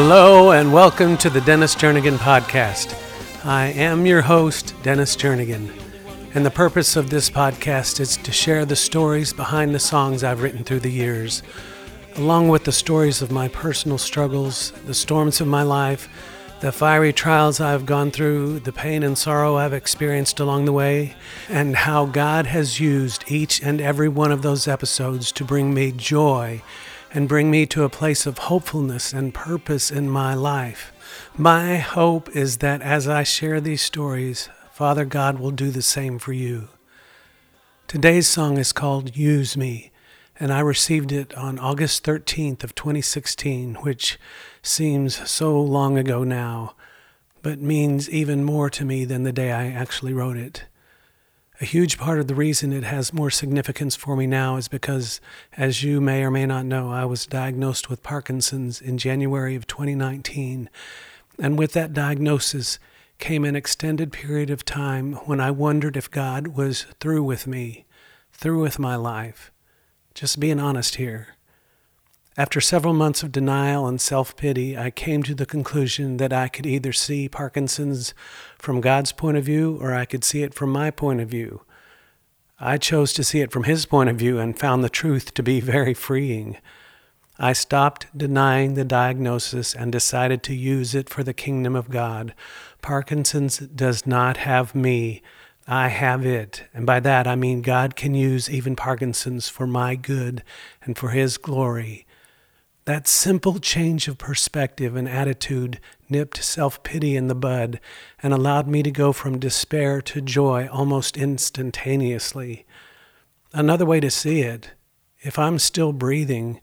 [0.00, 2.94] Hello and welcome to the Dennis Jernigan podcast.
[3.44, 5.72] I am your host, Dennis Jernigan,
[6.36, 10.40] and the purpose of this podcast is to share the stories behind the songs I've
[10.40, 11.42] written through the years,
[12.14, 16.08] along with the stories of my personal struggles, the storms of my life,
[16.60, 21.16] the fiery trials I've gone through, the pain and sorrow I've experienced along the way,
[21.48, 25.90] and how God has used each and every one of those episodes to bring me
[25.90, 26.62] joy
[27.12, 30.92] and bring me to a place of hopefulness and purpose in my life.
[31.36, 36.18] My hope is that as I share these stories, Father God will do the same
[36.18, 36.68] for you.
[37.86, 39.90] Today's song is called Use Me,
[40.38, 44.18] and I received it on August 13th of 2016, which
[44.62, 46.74] seems so long ago now,
[47.42, 50.64] but means even more to me than the day I actually wrote it.
[51.60, 55.20] A huge part of the reason it has more significance for me now is because,
[55.56, 59.66] as you may or may not know, I was diagnosed with Parkinson's in January of
[59.66, 60.70] 2019.
[61.36, 62.78] And with that diagnosis
[63.18, 67.86] came an extended period of time when I wondered if God was through with me,
[68.30, 69.50] through with my life.
[70.14, 71.37] Just being honest here.
[72.38, 76.46] After several months of denial and self pity, I came to the conclusion that I
[76.46, 78.14] could either see Parkinson's
[78.56, 81.62] from God's point of view or I could see it from my point of view.
[82.60, 85.42] I chose to see it from His point of view and found the truth to
[85.42, 86.58] be very freeing.
[87.40, 92.34] I stopped denying the diagnosis and decided to use it for the kingdom of God.
[92.82, 95.22] Parkinson's does not have me.
[95.66, 96.68] I have it.
[96.72, 100.44] And by that I mean God can use even Parkinson's for my good
[100.82, 102.06] and for His glory.
[102.88, 107.80] That simple change of perspective and attitude nipped self pity in the bud
[108.22, 112.64] and allowed me to go from despair to joy almost instantaneously.
[113.52, 114.70] Another way to see it
[115.20, 116.62] if I'm still breathing,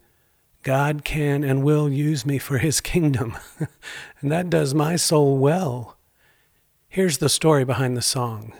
[0.64, 3.36] God can and will use me for His kingdom,
[4.20, 5.96] and that does my soul well.
[6.88, 8.52] Here's the story behind the song.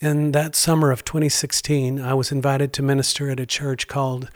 [0.00, 4.28] In that summer of 2016, I was invited to minister at a church called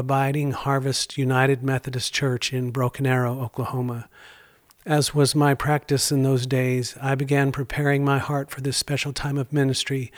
[0.00, 4.08] Abiding Harvest United Methodist Church in Broken Arrow, Oklahoma.
[4.86, 9.12] As was my practice in those days, I began preparing my heart for this special
[9.12, 10.10] time of ministry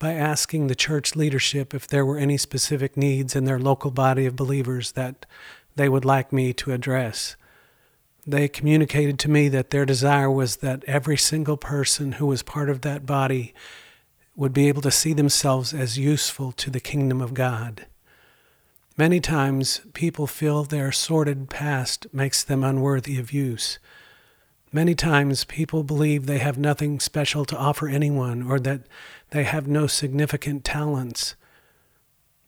[0.00, 4.26] by asking the church leadership if there were any specific needs in their local body
[4.26, 5.26] of believers that
[5.76, 7.36] they would like me to address.
[8.26, 12.68] They communicated to me that their desire was that every single person who was part
[12.68, 13.54] of that body
[14.34, 17.86] would be able to see themselves as useful to the kingdom of God.
[18.96, 23.78] Many times people feel their sordid past makes them unworthy of use.
[24.72, 28.82] Many times people believe they have nothing special to offer anyone or that
[29.30, 31.34] they have no significant talents.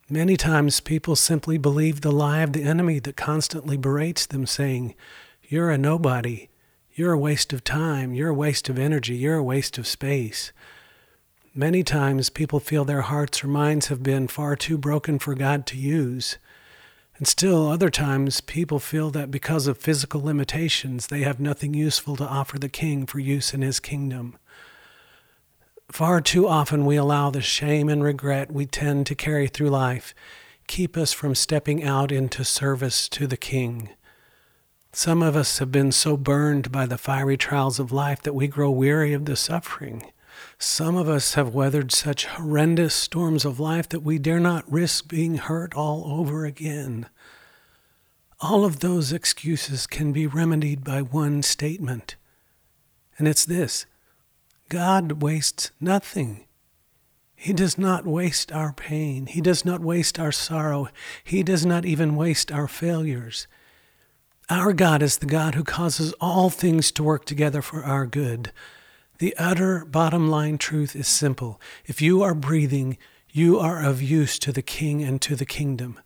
[0.09, 4.95] Many times people simply believe the lie of the enemy that constantly berates them, saying,
[5.43, 6.49] You're a nobody.
[6.95, 8.13] You're a waste of time.
[8.13, 9.17] You're a waste of energy.
[9.17, 10.53] You're a waste of space.
[11.55, 15.67] Many times people feel their hearts or minds have been far too broken for God
[15.67, 16.39] to use.
[17.19, 22.17] And still, other times, people feel that because of physical limitations, they have nothing useful
[22.17, 24.39] to offer the King for use in his kingdom.
[25.91, 30.15] Far too often, we allow the shame and regret we tend to carry through life
[30.67, 33.91] keep us from stepping out into service to the King.
[34.93, 38.49] Some of us have been so burned by the fiery trials of life that we
[38.49, 40.11] grow weary of the suffering.
[40.65, 45.09] Some of us have weathered such horrendous storms of life that we dare not risk
[45.09, 47.09] being hurt all over again.
[48.41, 52.15] All of those excuses can be remedied by one statement,
[53.19, 53.87] and it's this
[54.69, 56.47] God wastes nothing.
[57.35, 59.27] He does not waste our pain.
[59.27, 60.87] He does not waste our sorrow.
[61.25, 63.49] He does not even waste our failures.
[64.49, 68.53] Our God is the God who causes all things to work together for our good.
[69.23, 71.61] The utter bottom line truth is simple.
[71.87, 72.99] If you are breathing,
[73.31, 76.01] you are of use to the king and to the kingdom.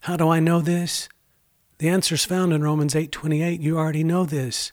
[0.00, 1.08] How do I know this?
[1.78, 3.60] The answer is found in Romans 8:28.
[3.60, 4.72] You already know this.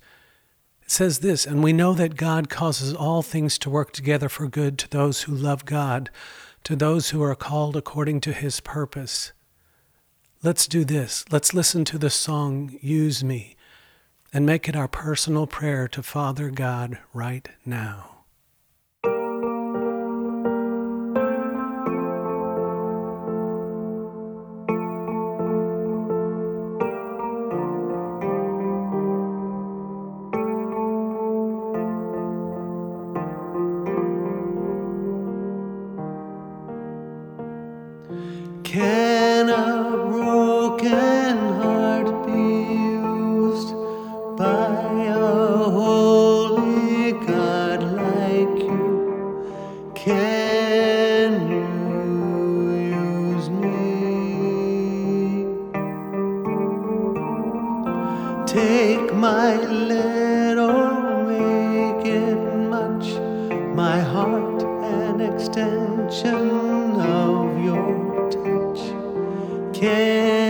[0.81, 4.47] It says this, and we know that God causes all things to work together for
[4.47, 6.09] good to those who love God,
[6.63, 9.33] to those who are called according to his purpose.
[10.41, 11.25] Let's do this.
[11.29, 13.55] Let's listen to the song Use Me
[14.33, 18.16] and make it our personal prayer to Father God right now.
[69.79, 70.46] care.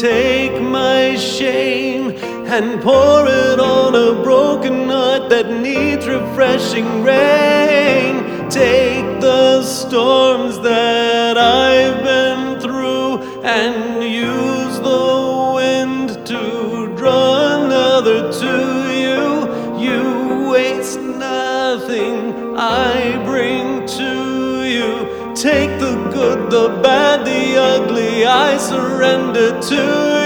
[0.00, 2.10] take my shame
[2.46, 8.48] and pour it on a broken heart that needs refreshing rain.
[8.48, 10.87] Take the storms that
[26.50, 30.17] the bad, the ugly, I surrender to.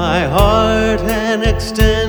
[0.00, 1.99] my heart and extend.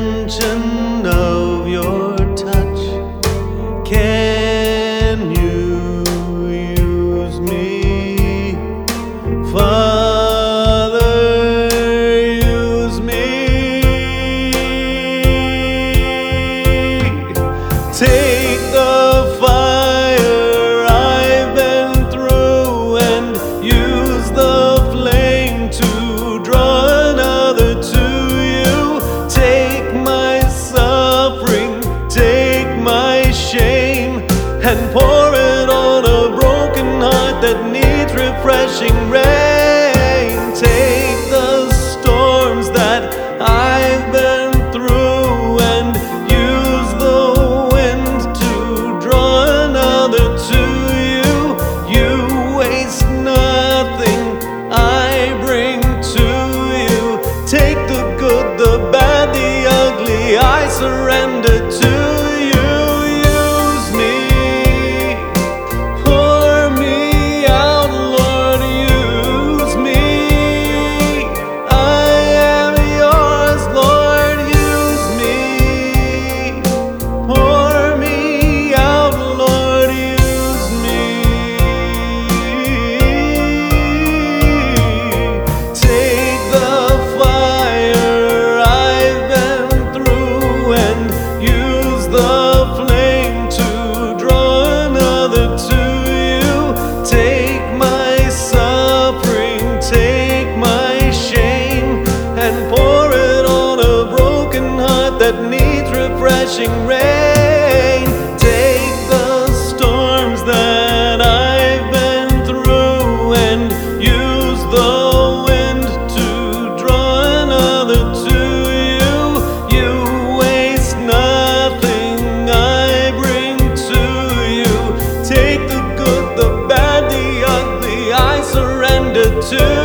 [129.41, 129.80] to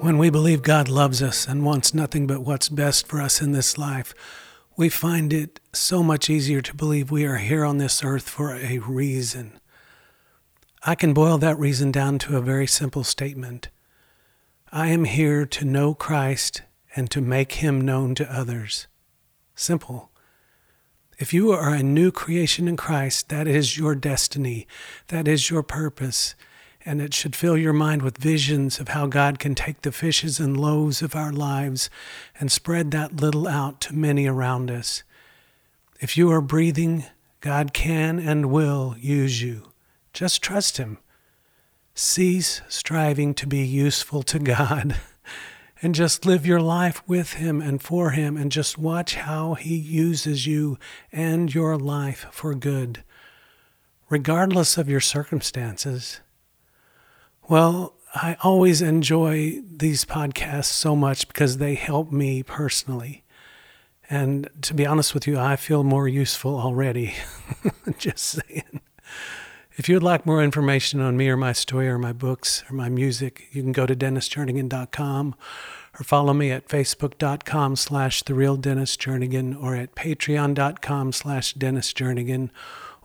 [0.00, 3.78] we believe God loves us and wants nothing but what's best for us in this
[3.78, 4.14] life,
[4.76, 8.54] we find it so much easier to believe we are here on this earth for
[8.54, 9.58] a reason.
[10.84, 13.68] I can boil that reason down to a very simple statement
[14.70, 16.62] I am here to know Christ
[16.94, 18.86] and to make him known to others.
[19.54, 20.10] Simple.
[21.18, 24.68] If you are a new creation in Christ, that is your destiny,
[25.08, 26.34] that is your purpose,
[26.88, 30.40] and it should fill your mind with visions of how God can take the fishes
[30.40, 31.90] and loaves of our lives
[32.40, 35.02] and spread that little out to many around us.
[36.00, 37.04] If you are breathing,
[37.42, 39.68] God can and will use you.
[40.14, 40.96] Just trust Him.
[41.94, 44.96] Cease striving to be useful to God.
[45.82, 49.76] and just live your life with Him and for Him, and just watch how He
[49.76, 50.78] uses you
[51.12, 53.04] and your life for good,
[54.08, 56.20] regardless of your circumstances.
[57.48, 63.24] Well, I always enjoy these podcasts so much because they help me personally.
[64.10, 67.14] And to be honest with you, I feel more useful already.
[67.98, 68.82] just saying.
[69.76, 72.74] If you would like more information on me or my story or my books or
[72.74, 75.34] my music, you can go to dennisjernigan.com
[75.98, 82.50] or follow me at facebook.com slash the real Dennis or at patreon.com slash Dennis Jernigan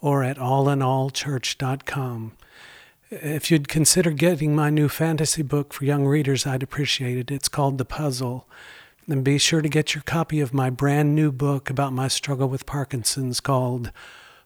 [0.01, 2.33] or at allinallchurch.com.
[3.21, 7.29] If you'd consider getting my new fantasy book for young readers, I'd appreciate it.
[7.29, 8.47] It's called The Puzzle.
[9.07, 12.49] And be sure to get your copy of my brand new book about my struggle
[12.49, 13.91] with Parkinson's called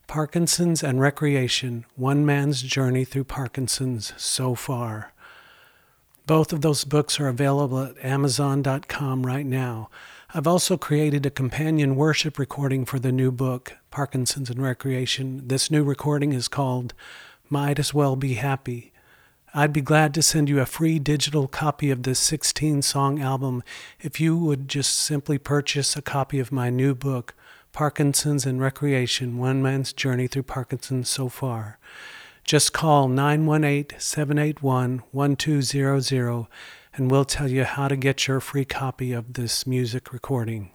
[0.08, 5.14] Parkinson's and Recreation One Man's Journey Through Parkinson's So Far.
[6.26, 9.90] Both of those books are available at Amazon.com right now.
[10.34, 15.48] I've also created a companion worship recording for the new book, Parkinson's and Recreation.
[15.48, 16.94] This new recording is called
[17.50, 18.92] Might As Well Be Happy.
[19.54, 23.64] I'd be glad to send you a free digital copy of this 16 song album
[24.00, 27.34] if you would just simply purchase a copy of my new book,
[27.72, 31.80] Parkinson's and Recreation One Man's Journey Through Parkinson's So Far.
[32.44, 36.48] Just call 918 781 1200
[36.94, 40.72] and we'll tell you how to get your free copy of this music recording.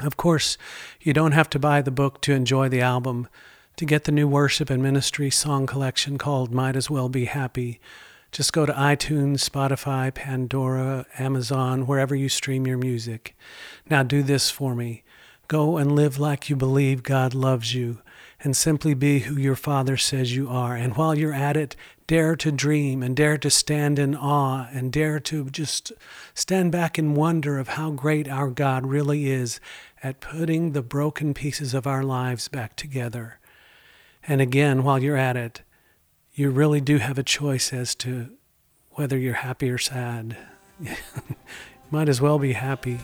[0.00, 0.58] Of course,
[1.00, 3.28] you don't have to buy the book to enjoy the album.
[3.78, 7.80] To get the new worship and ministry song collection called Might As Well Be Happy,
[8.30, 13.36] just go to iTunes, Spotify, Pandora, Amazon, wherever you stream your music.
[13.90, 15.02] Now do this for me.
[15.48, 18.00] Go and live like you believe God loves you
[18.44, 20.76] and simply be who your Father says you are.
[20.76, 21.74] And while you're at it,
[22.06, 25.90] dare to dream and dare to stand in awe and dare to just
[26.32, 29.58] stand back in wonder of how great our God really is
[30.00, 33.40] at putting the broken pieces of our lives back together.
[34.26, 35.62] And again, while you're at it,
[36.34, 38.30] you really do have a choice as to
[38.92, 40.36] whether you're happy or sad.
[41.90, 42.98] Might as well be happy.